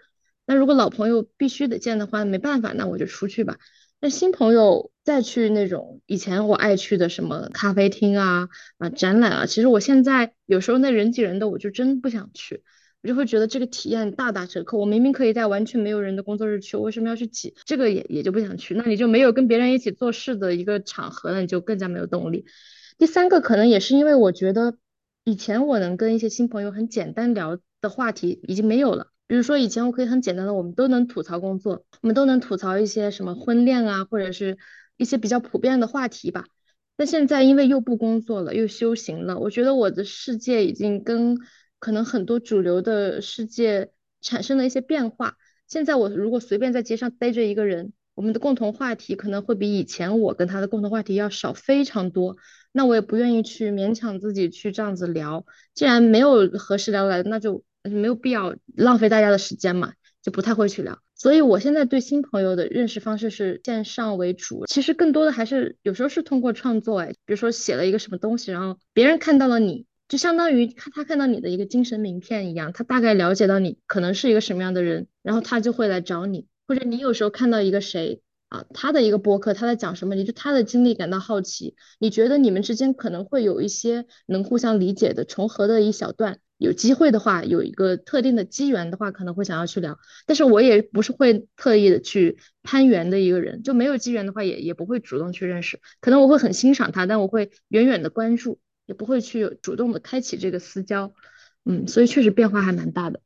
[0.48, 3.60] 那如果老朋友必须得见的话，没办法，那我就出去吧。
[4.00, 12.64] 那新朋友再去那种以前我爱去的什么咖啡厅啊啊展览啊，其实我现在有时候那人挤人的，我就真不想去。
[13.04, 14.80] 我就会觉得这个体验大打折扣。
[14.80, 17.54] 我明明可以在完全没有人的工作日去，我为什么要去挤？
[17.66, 18.74] 这个也也就不想去。
[18.74, 22.45] 那你就没有跟别人一起做事的一个场合了，你就更加没有动力。
[22.98, 24.78] 第三个可能也是因为我觉得
[25.24, 29.12] 以前我能跟一些新朋友很简单聊的话题已经没有了。
[29.28, 34.58] 比如说以前我可以很简单的，我们都能吐槽工作，我们都能吐槽一些什么婚恋啊，或者是
[34.98, 36.46] 一些比较普遍的话题吧。
[36.96, 41.38] 但现在因为又不工作了，又修行了，我觉得我的世界已经跟。
[41.80, 45.36] 可能很多主流的世界产生了一些变化。
[45.68, 52.36] 现在我如果随便在街上逮着一个人，我们的共同话题可能会比以前我跟他的共同话题要少非常多。
[52.72, 55.46] 那我也不愿意去勉强自己去这样子聊。
[55.76, 61.00] 既然没有合适聊来的，那就没有必要浪费大家的时间嘛，就不太会去聊。
[61.16, 69.86] 所以我现在对新朋友的认识方式是线上为主，其实更多的还是有时候是通过创作，哎，比如说写了一个什么东西，然后别人看到了你。
[70.08, 76.48] 就相当于看他看到你的一个精神名片一样，他大概了解到你可能是一个什么样的人，然后他就会来找你。
[76.66, 89.97] 或者你有时候看到一个谁啊，他的一个博客，他在讲什么，你对他的经历感到好奇，你觉得你们之间可能会有一些能互相理解的重合的一小段，有机会的话，有一个特定的机缘的话，可能会想要去聊。
[90.26, 95.80] 但是我也不是会特意的去攀缘的一个人，就没有机缘的话，也也不会主动去认识。
[96.01, 98.60] 可能我会很欣赏他，但我会远远的关注。
[98.88, 101.14] 也不会去主动的开启这个私交，
[101.66, 103.20] 嗯，所以确实变化还蛮大的。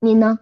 [0.00, 0.38] 你呢？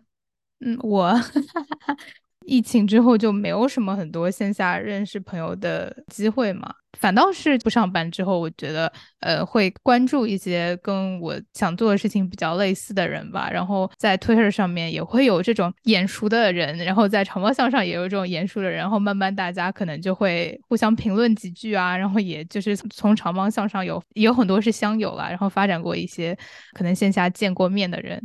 [0.60, 1.12] 嗯，我。
[2.50, 13.48] 疫情之后就没有什么很多线下认识朋友的机会嘛，反倒是不上班之后，我觉得呃会关注一些跟我想做的事情比较类似的人吧。
[13.48, 26.36] 然后在 Twitter 上面也会有这种眼熟的人，然后在长毛象上也有这种眼熟的人，然后慢慢大家可能就会互相评论几句啊，然后也就是从长毛象上有有很多是乡友啦，然后发展过一些
[26.72, 28.20] 可能线下见过面的人。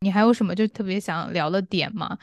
[0.00, 2.18] 你还有什么就特别想聊的点吗？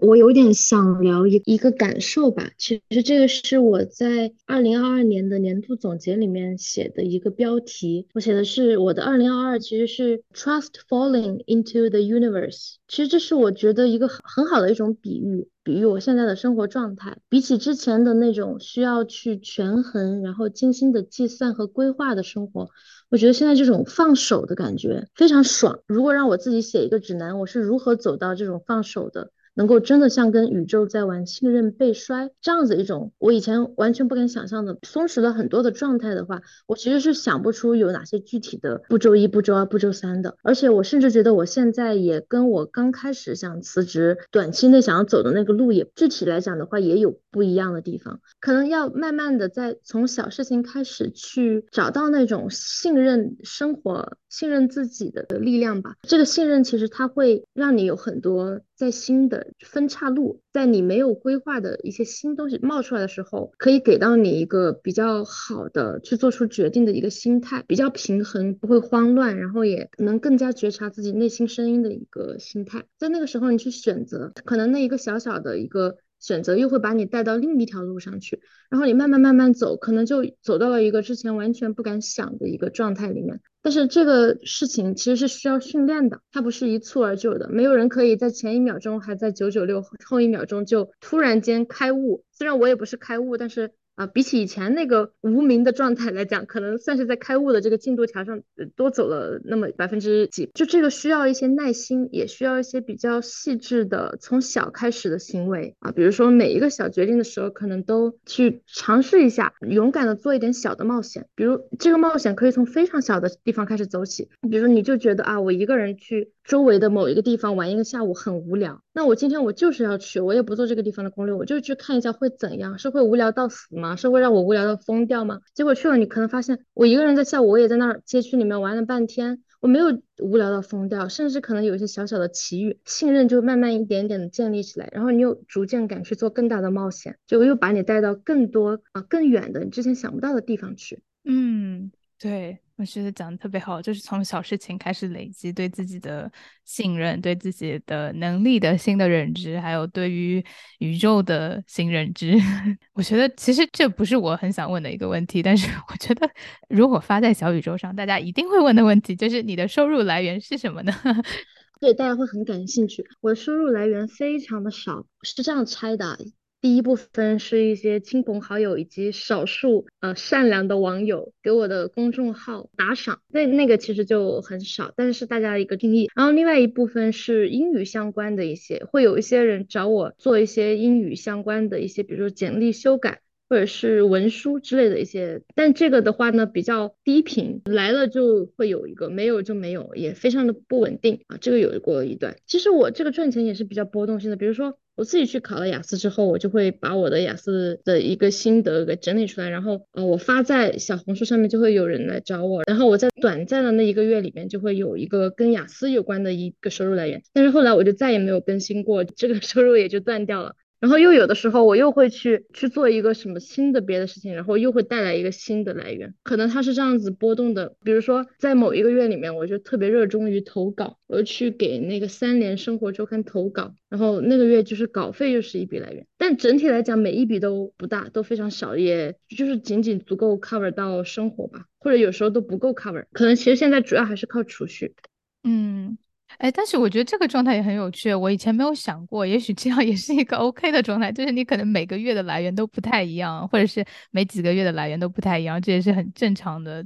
[0.00, 8.08] 我有点想聊一一个感受吧，其实这个是我在二零二二年的年度总结里面写的一个标题。
[8.14, 12.74] 我写的是我的二零二二其实是 trust falling into the universe。
[12.88, 17.18] 其实这是我觉得一个很很好的一种比喻，比喻我现在的生活状态。
[17.28, 22.70] 比起之前的那种需要去权衡，然后精心的计算和规划的生活，
[23.08, 25.78] 我觉得现在这种放手的感觉非常爽。
[25.86, 29.30] 如果让我自己写一个指南，我是如何走到这种放手的？
[29.54, 40.36] 能够真的像跟宇宙在玩信任背摔这样子一种我以前完全不敢想象的松弛了很多的状态的话，我其实是想不出有哪些具体的步骤一、步骤二、步骤三的。
[40.42, 48.20] 而且我甚至觉得我现在也跟我刚开始想辞职、短期内想要走的那个路也具体来讲的话也有不一样的地方。
[48.40, 55.96] 可能要慢慢的在从小事情开始去找到那种信任生活、信任自己的力量吧。
[56.02, 58.60] 这个信任其实它会让你有很多。
[58.82, 72.82] 在新的分岔路，在你没有规划的一些新东西冒出来的时候，可以给到你一个比较好的去做出决定的一个心态，比较平衡，不会慌乱，然后也能更加觉察自己内心声音的一个心态。
[72.98, 83.40] 在那个时候，你去选择，可能那一个小小的一个选择又会把你带到另一条路上去，然后你慢慢慢慢走，可能就走到了一个之前完全不敢想的一个状态里面。
[83.60, 87.50] 但是这个事情其实是需要训练的，它不是一蹴而就的。
[87.50, 92.24] 没有人可以在前一秒钟还在九九六，后一秒钟就突然间开悟。
[92.32, 93.72] 虽然我也不是开悟，但是。
[94.06, 98.40] 比起以前那个无名的状态来讲，可能算是在开悟的这个进度条上
[98.76, 100.50] 多走了那么百分之几。
[100.54, 105.92] 就这个需要一些耐心，也需要一些比较细致的从小开始的行为啊。
[105.92, 111.26] 比如说每一个小决定的时候，可能都去尝试一下，勇敢的做一点小的冒险。
[111.34, 114.28] 比如这个冒险可以从非常小的地方开始走起。
[114.50, 116.32] 比如你就觉得啊，我一个人去。
[116.44, 123.91] 周围的某一个地方玩一个下午很无聊，那我今天我就是要去，我也不做这个地方的攻略，我就去看一下会怎样，是会无聊到死吗？
[123.96, 125.40] 是会让我无聊到疯掉吗？
[125.54, 129.86] 结果去了，你可能发现我一个人在下午，我也在那儿街区里面玩了半天，我没有
[130.22, 141.02] 无聊到疯掉，甚至可能有一些小小的奇遇，信任就慢慢一点点的建立起来，然后你又逐渐敢去做更大的冒险，就又把你带到更多啊更远的你之前想不到的地方去。
[141.24, 142.58] 嗯，对。
[142.82, 146.28] 我觉得讲的特别好，就是从小事情开始累积对自己的
[146.64, 150.44] 信任、对自己的能力的新的认知，还有对于
[150.80, 152.36] 宇宙的新认知。
[152.92, 156.28] 我觉得其实这不是我很想问的一个问题，但是我觉得
[156.68, 160.92] 如果发在小宇宙上，大家一定会问的问题就是你的收入来源是什么呢？
[161.80, 163.06] 对，大家会很感兴趣。
[163.20, 166.18] 我的收入来源非常的少，是这样拆的。
[166.62, 176.08] 第一部分是一些亲朋好友以及少数呃善良的网友给我的公众号打赏，那那个其实就很少，但是大家的一个定义。
[176.14, 183.20] 然后另外一部分是英语相关的一些，会有一些人找我做一些英语相关的一些，比如说简历修改。
[183.50, 191.36] 或者是文书之类的一些，但这个的话呢比较低频，来了就会有一个，没有就没有，也非常的不稳定啊。
[191.38, 194.36] 这个有过一段，其实我这个赚钱也是比较波动性的。
[194.36, 210.54] 比如说我自己去考了雅思之后，我就会把我的雅思的一个心得给整理出来，然后呃我发在小红书上面，就会有人来找我，然后我在短暂的那一个月里面就会有一个跟雅思有关的一个收入来源，但是后来我就再也没有更新过，这个收入也就断掉了。
[210.82, 216.12] 然后又有的时候，我又会去去做一个什么新的别的事情，然后又会带来一个新的来源。
[216.24, 217.76] 可能它是这样子波动的。
[217.84, 226.04] 比如说，在某一个月里面，我就特别热衷于投稿，我去给那个三联生活周刊投稿，然后那个月就是稿费又是一笔来源。
[226.18, 233.04] 但整体来讲，每一笔都不大，都非常少，也就是仅仅足够 cover 到生活吧，或者有时候都不够 cover。
[233.12, 234.96] 可能其实现在主要还是靠储蓄。
[235.44, 235.96] 嗯。
[236.38, 246.84] 哎，但是我觉得这个状态也很有趣，我以前没有想过，也许这样也是一个 OK 的状态，就是你可能每个月的来源都不太一样，或者是每几个月的来源都不太一样，这也是很正常的。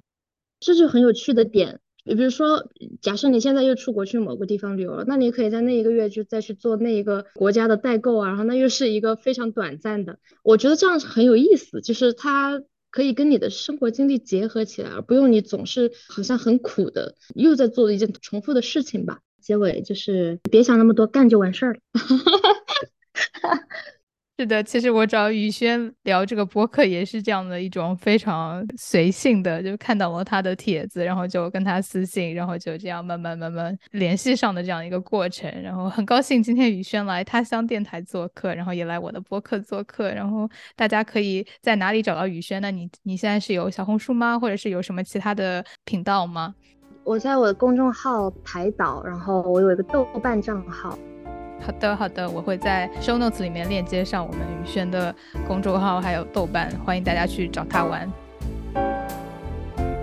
[0.60, 2.68] 这就很有趣的点，你比如说，
[3.02, 19.20] 假设你现在又出国去某个地方旅游了，那你可以在那一个月就再去做那一个国家的代购啊，然后那又是一个非常短暂的，我觉得这样是很有意思，就是它可以跟你的生活经历结合起来，而不用你总是好像很苦的又在做一件重复的事情吧。
[19.40, 21.80] 结尾就是别想那么多，干就完事儿了。
[24.38, 35.50] 是的，其实我找宇轩聊这个播客也是这样的一种非常随性的，就看到了他的帖子，然后就跟他私信，然后就这样慢慢慢慢联系上的这样一个过程。
[35.62, 40.10] 然后很高兴今天宇轩来他乡电台做客，然后也来我的播客做客。
[40.12, 42.70] 然后大家可以在哪里找到宇轩呢？
[42.70, 44.38] 你你现在是有小红书吗？
[44.38, 46.54] 或者是有什么其他的频道吗？
[47.06, 50.98] 我在我的公众号排岛，然后我有一个豆瓣账号。
[51.60, 55.14] 好的，好的，我会在 show notes 里面链接上我们宇轩的
[55.46, 58.10] 公众号，还有豆瓣，欢迎大家去找他玩。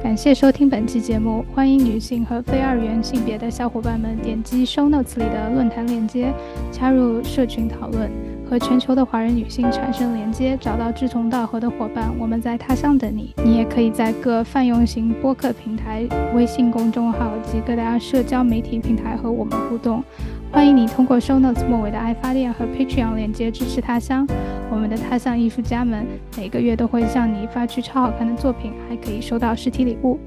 [0.01, 6.33] 感谢收听本期节目，欢迎女性和非二元性别的小伙伴们点击 show notes 里的论坛链接，
[6.71, 8.09] 加入社群讨论。
[8.53, 12.13] 和全球的华人女性产生连接，找到志同道合的伙伴。
[12.19, 13.33] 我们在他乡等你。
[13.43, 20.03] 你也可以在各泛用型播客平台、微信公众号及各大社交媒体平台和我们互动。
[20.51, 24.27] 欢迎你通过 Show Notes 末尾的爱发电和 Patreon 链接支持他乡。
[24.69, 26.05] 我们的他乡艺术家们
[26.37, 30.19] 每个月都会向你发去超好看的作品，还可以收到实体礼物。